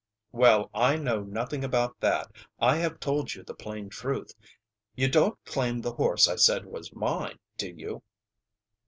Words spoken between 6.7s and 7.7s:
mine, do